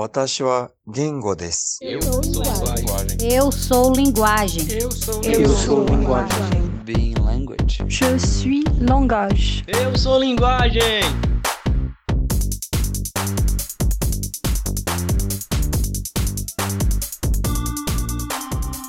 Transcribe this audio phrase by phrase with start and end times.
[0.00, 1.78] 私は言語です。
[1.82, 3.18] Eu sou linguagem.
[3.20, 4.66] Eu sou linguagem.
[4.72, 6.70] Eu sou Eu sou linguagem.
[6.84, 7.84] Being language.
[7.86, 9.62] Je suis langage.
[9.68, 11.02] Eu sou linguagem.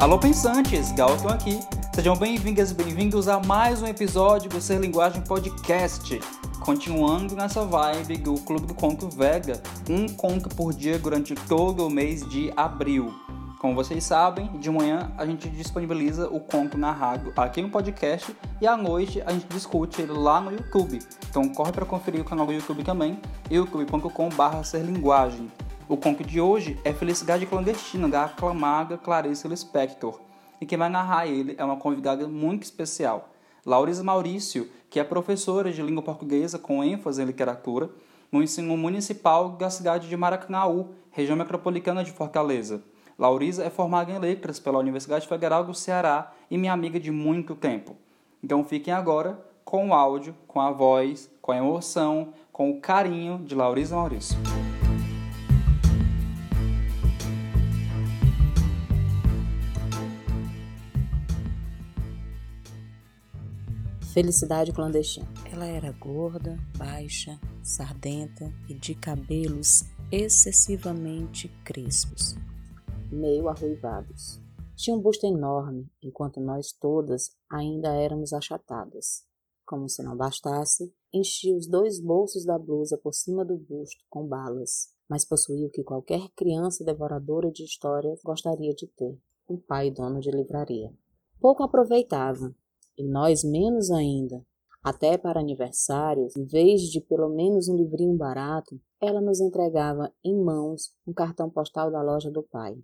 [0.00, 1.60] Alô pensantes, Galton aqui.
[1.94, 6.18] Sejam bem-vindas e bem-vindos a mais um episódio do Ser Linguagem Podcast.
[6.66, 11.88] Continuando nessa vibe do Clube do Conto Vega, um conto por dia durante todo o
[11.88, 13.14] mês de abril.
[13.60, 18.66] Como vocês sabem, de manhã a gente disponibiliza o conto narrado aqui no podcast e
[18.66, 20.98] à noite a gente discute ele lá no YouTube.
[21.30, 25.48] Então corre para conferir o canal do YouTube também, youtube.com.br serlinguagem.
[25.88, 30.18] O conto de hoje é Felicidade Clandestina, da aclamada Clarice Lispector.
[30.60, 33.28] E quem vai narrar ele é uma convidada muito especial,
[33.66, 37.90] Laurisa Maurício, que é professora de língua portuguesa com ênfase em literatura
[38.30, 42.80] no ensino municipal da cidade de Maracanaú, região metropolitana de Fortaleza.
[43.18, 47.56] Laurisa é formada em letras pela Universidade Federal do Ceará e minha amiga de muito
[47.56, 47.96] tempo.
[48.40, 53.38] Então fiquem agora com o áudio, com a voz, com a emoção, com o carinho
[53.38, 54.38] de Laurisa Maurício.
[64.16, 65.28] Felicidade clandestina.
[65.52, 72.34] Ela era gorda, baixa, sardenta e de cabelos excessivamente crespos,
[73.12, 74.40] meio arruivados.
[74.74, 79.22] Tinha um busto enorme, enquanto nós todas ainda éramos achatadas.
[79.66, 84.26] Como se não bastasse, enchia os dois bolsos da blusa por cima do busto com
[84.26, 89.90] balas, mas possuía o que qualquer criança devoradora de histórias gostaria de ter: um pai
[89.90, 90.90] dono de livraria.
[91.38, 92.54] Pouco aproveitava,
[92.96, 94.44] e nós menos ainda.
[94.82, 100.40] Até para aniversários, em vez de pelo menos um livrinho barato, ela nos entregava em
[100.40, 102.76] mãos um cartão postal da loja do pai.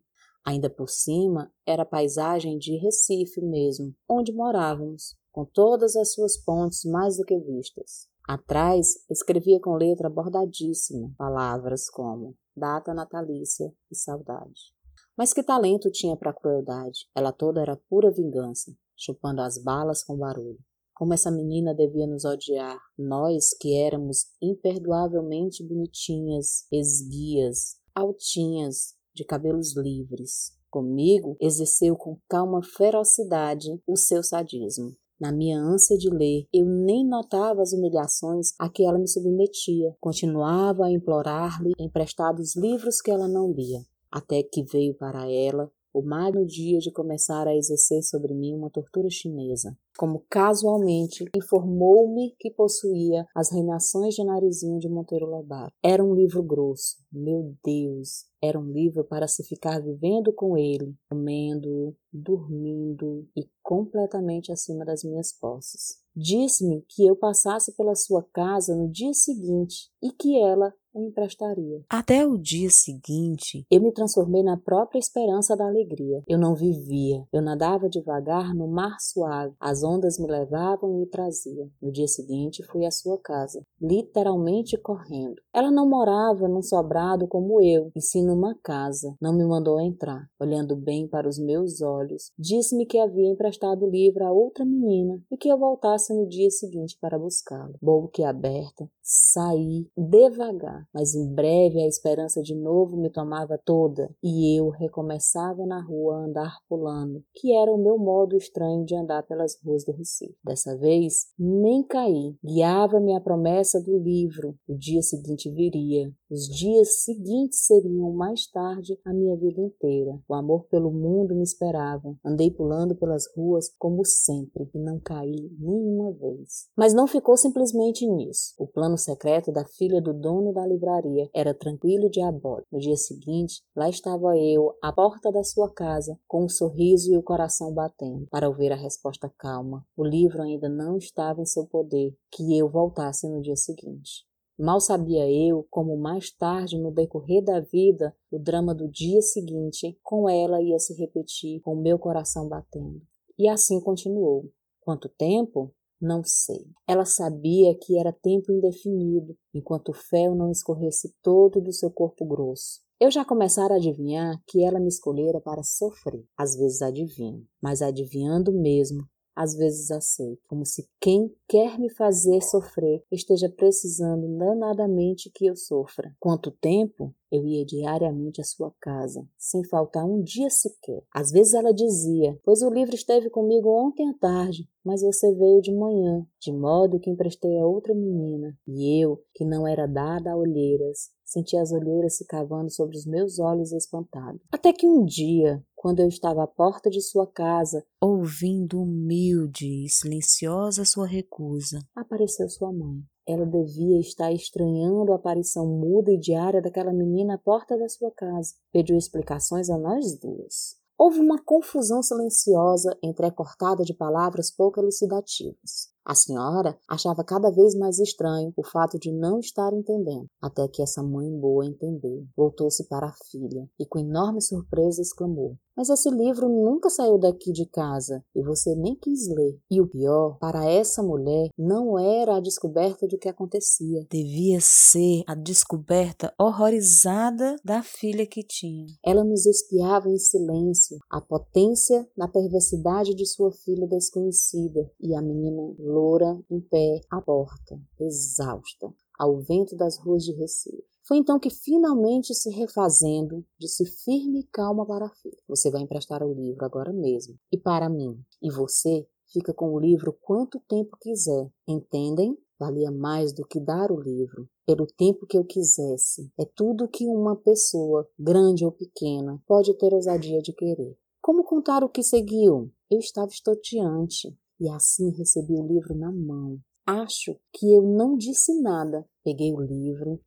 [0.44, 6.36] Ainda por cima, era a paisagem de Recife mesmo, onde morávamos, com todas as suas
[6.36, 8.08] pontes mais do que vistas.
[8.28, 14.72] Atrás, escrevia com letra bordadíssima palavras como data natalícia e saudade.
[15.16, 17.06] Mas que talento tinha para a crueldade?
[17.14, 20.58] Ela toda era pura vingança, chupando as balas com barulho.
[20.94, 29.76] Como essa menina devia nos odiar, nós que éramos imperdoavelmente bonitinhas, esguias, altinhas, de cabelos
[29.76, 30.52] livres.
[30.70, 34.96] Comigo exerceu com calma ferocidade o seu sadismo.
[35.20, 39.94] Na minha ânsia de ler, eu nem notava as humilhações a que ela me submetia.
[40.00, 46.02] Continuava a implorar-lhe emprestados livros que ela não lia, até que veio para ela o
[46.02, 49.76] magno dia de começar a exercer sobre mim uma tortura chinesa.
[49.98, 55.72] Como casualmente informou-me que possuía as reinações de narizinho de Monteiro Lobato.
[55.82, 56.96] Era um livro grosso.
[57.12, 58.31] Meu Deus!
[58.42, 65.04] Era um livro para se ficar vivendo com ele, comendo, dormindo e completamente acima das
[65.04, 66.02] minhas posses.
[66.14, 71.82] Disse-me que eu passasse pela sua casa no dia seguinte e que ela o emprestaria.
[71.88, 76.22] Até o dia seguinte, eu me transformei na própria esperança da alegria.
[76.28, 79.54] Eu não vivia, eu nadava devagar no mar suave.
[79.58, 81.70] As ondas me levavam e me traziam.
[81.80, 85.36] No dia seguinte, fui à sua casa, literalmente correndo.
[85.54, 89.14] Ela não morava num sobrado como eu, e sim numa casa.
[89.20, 90.26] Não me mandou entrar.
[90.40, 95.20] Olhando bem para os meus olhos, disse-me que havia emprestado o livro a outra menina
[95.30, 97.74] e que eu voltasse no dia seguinte para buscá-lo.
[97.80, 104.58] Boca aberta, saí devagar, mas em breve a esperança de novo me tomava toda e
[104.58, 109.22] eu recomeçava na rua a andar pulando, que era o meu modo estranho de andar
[109.24, 110.36] pelas ruas do Recife.
[110.42, 112.34] Dessa vez, nem caí.
[112.44, 114.54] Guiava-me a promessa do livro.
[114.66, 116.12] O dia seguinte viria.
[116.32, 120.18] Os dias seguintes seriam mais tarde a minha vida inteira.
[120.26, 122.16] O amor pelo mundo me esperava.
[122.24, 126.70] Andei pulando pelas ruas como sempre e não caí nenhuma vez.
[126.74, 128.54] Mas não ficou simplesmente nisso.
[128.56, 132.66] O plano secreto da filha do dono da livraria era tranquilo e diabólico.
[132.72, 137.16] No dia seguinte, lá estava eu, à porta da sua casa, com um sorriso e
[137.18, 139.84] o coração batendo, para ouvir a resposta calma.
[139.94, 144.31] O livro ainda não estava em seu poder, que eu voltasse no dia seguinte.
[144.58, 149.98] Mal sabia eu como mais tarde, no decorrer da vida, o drama do dia seguinte
[150.02, 153.02] com ela ia se repetir, com meu coração batendo.
[153.38, 154.50] E assim continuou.
[154.80, 155.74] Quanto tempo?
[156.00, 156.66] Não sei.
[156.86, 162.26] Ela sabia que era tempo indefinido, enquanto o fel não escorresse todo do seu corpo
[162.26, 162.80] grosso.
[163.00, 166.24] Eu já começara a adivinhar que ela me escolhera para sofrer.
[166.36, 169.02] Às vezes adivinho, mas adivinhando mesmo,
[169.34, 175.56] às vezes aceito, como se quem quer me fazer sofrer esteja precisando danadamente que eu
[175.56, 176.14] sofra.
[176.20, 177.14] Quanto tempo?
[177.30, 181.02] Eu ia diariamente à sua casa, sem faltar um dia sequer.
[181.14, 185.62] Às vezes ela dizia: Pois o livro esteve comigo ontem à tarde, mas você veio
[185.62, 188.54] de manhã, de modo que emprestei a outra menina.
[188.68, 193.06] E eu, que não era dada a olheiras, senti as olheiras se cavando sobre os
[193.06, 194.42] meus olhos espantados.
[194.52, 199.88] Até que um dia, quando eu estava à porta de sua casa, ouvindo humilde e
[199.88, 203.02] silenciosa sua recusa, apareceu sua mãe.
[203.26, 208.12] Ela devia estar estranhando a aparição muda e diária daquela menina à porta da sua
[208.12, 208.54] casa.
[208.72, 210.80] Pediu explicações a nós duas.
[210.96, 215.90] Houve uma confusão silenciosa entrecortada de palavras pouco elucidativas.
[216.04, 220.82] A senhora achava cada vez mais estranho o fato de não estar entendendo, até que
[220.82, 222.26] essa mãe boa entendeu.
[222.36, 227.52] Voltou-se para a filha e, com enorme surpresa, exclamou: Mas esse livro nunca saiu daqui
[227.52, 229.58] de casa e você nem quis ler.
[229.70, 234.06] E o pior, para essa mulher, não era a descoberta do que acontecia.
[234.10, 238.86] Devia ser a descoberta horrorizada da filha que tinha.
[239.04, 245.22] Ela nos espiava em silêncio, a potência da perversidade de sua filha desconhecida, e a
[245.22, 250.91] menina loura em pé à porta, exausta, ao vento das ruas de Recife.
[251.06, 255.82] Foi então que, finalmente se refazendo, disse firme e calma para a filha: Você vai
[255.82, 258.18] emprestar o livro agora mesmo, e para mim.
[258.40, 261.50] E você fica com o livro quanto tempo quiser.
[261.66, 262.36] Entendem?
[262.58, 266.30] Valia mais do que dar o livro, pelo tempo que eu quisesse.
[266.38, 270.96] É tudo que uma pessoa, grande ou pequena, pode ter ousadia de querer.
[271.20, 272.70] Como contar o que seguiu?
[272.88, 276.60] Eu estava estoteante e assim recebi o livro na mão.
[276.86, 279.04] Acho que eu não disse nada.
[279.24, 280.20] Peguei o livro.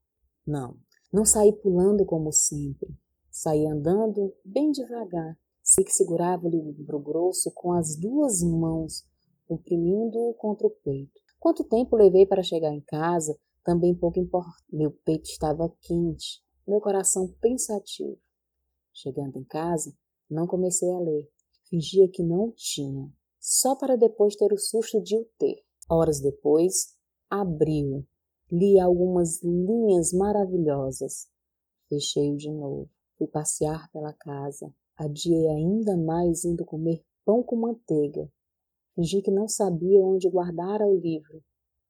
[0.46, 0.78] Não,
[1.12, 2.90] não saí pulando como sempre.
[3.32, 5.38] Saí andando bem devagar.
[5.64, 9.04] Sei que segurava o livro grosso com as duas mãos,
[9.48, 11.20] comprimindo-o contra o peito.
[11.40, 14.64] Quanto tempo levei para chegar em casa, também pouco importa.
[14.72, 18.18] Meu peito estava quente, meu coração pensativo.
[18.94, 19.92] Chegando em casa,
[20.30, 21.28] não comecei a ler.
[21.68, 25.64] Fingia que não tinha só para depois ter o susto de o ter.
[25.90, 26.96] Horas depois,
[27.30, 28.04] abriu,
[28.52, 31.28] li algumas linhas maravilhosas.
[31.90, 32.90] Fechei-o de novo.
[33.18, 34.74] Fui passear pela casa.
[34.98, 38.30] Adiei ainda mais indo comer pão com manteiga.
[38.94, 41.44] Fingi que não sabia onde guardara o livro.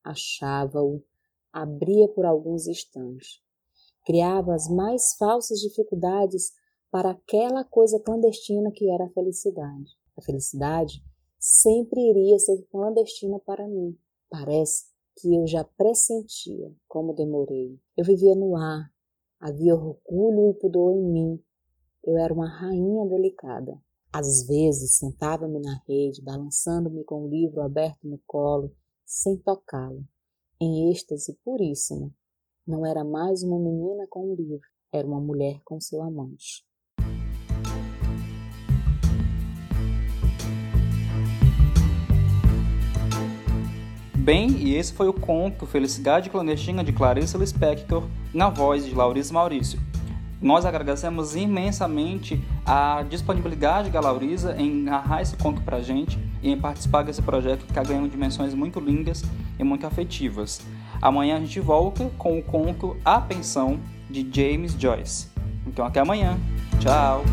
[0.03, 1.03] Achava-o,
[1.51, 3.41] abria por alguns instantes.
[4.05, 6.51] Criava as mais falsas dificuldades
[6.91, 9.91] para aquela coisa clandestina que era a felicidade.
[10.17, 11.03] A felicidade
[11.39, 13.97] sempre iria ser clandestina para mim.
[14.29, 17.79] Parece que eu já pressentia como demorei.
[17.97, 18.91] Eu vivia no ar,
[19.39, 21.43] havia orgulho e pudor em mim.
[22.03, 23.79] Eu era uma rainha delicada.
[24.13, 28.73] Às vezes sentava-me na rede, balançando-me com o livro aberto no colo,
[29.05, 30.05] sem tocá-lo,
[30.59, 32.13] em êxtase puríssimo.
[32.65, 36.65] Não era mais uma menina com um livro, era uma mulher com seu amante.
[44.25, 49.31] Bem, e esse foi o conto Felicidade Clandestina de Clarice Lispector, na voz de Laurice
[49.31, 49.79] Maurício.
[50.41, 56.59] Nós agradecemos imensamente a disponibilidade da Laurisa em narrar esse conto pra gente e em
[56.59, 59.23] participar desse projeto que está ganhando dimensões muito lindas
[59.59, 60.59] e muito afetivas.
[60.99, 63.79] Amanhã a gente volta com o conto A Pensão
[64.09, 65.27] de James Joyce.
[65.67, 66.35] Então até amanhã.
[66.79, 67.23] Tchau!